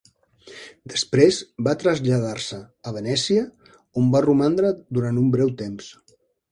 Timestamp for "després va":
0.93-1.75